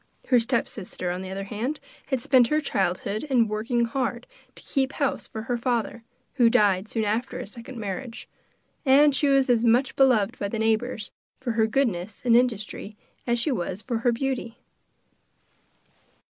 [0.29, 4.93] Her stepsister, on the other hand, had spent her childhood in working hard to keep
[4.93, 6.03] house for her father,
[6.37, 8.27] who died soon after his second marriage;
[8.83, 13.37] and she was as much beloved by the neighbours for her goodness and industry as
[13.37, 14.57] she was for her beauty.